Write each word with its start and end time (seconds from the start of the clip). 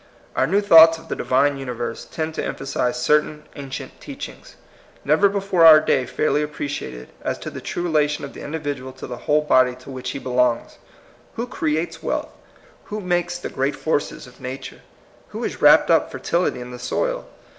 Our 0.35 0.47
new 0.47 0.61
thoughts 0.61 0.97
of 0.97 1.09
the 1.09 1.15
Divine 1.15 1.57
uni 1.57 1.73
verse 1.73 2.05
tend 2.05 2.33
to 2.33 2.43
emphasize 2.43 2.99
certain 2.99 3.43
ancient 3.55 4.01
teachings, 4.01 4.55
never 5.05 5.29
before 5.29 5.63
our 5.63 5.79
day 5.79 6.07
fairly 6.07 6.41
ap 6.41 6.53
preciated, 6.53 7.09
as 7.21 7.37
to 7.37 7.51
the 7.51 7.61
true 7.61 7.83
relation 7.83 8.25
of 8.25 8.33
the 8.33 8.41
individual 8.41 8.93
to 8.93 9.05
the 9.05 9.17
whole 9.29 9.43
body 9.43 9.75
to 9.75 9.91
which 9.91 10.09
he 10.09 10.17
belongs. 10.17 10.79
Who 11.35 11.45
creates 11.45 12.01
wealth? 12.01 12.31
Who 12.85 12.99
makes 12.99 13.37
the 13.37 13.49
great 13.49 13.75
forces 13.75 14.25
of 14.25 14.41
nature? 14.41 14.81
Who 15.27 15.43
has 15.43 15.61
wrapped 15.61 15.91
up 15.91 16.11
fertility 16.11 16.61
in 16.61 16.71
the 16.71 16.79
soil? 16.79 17.27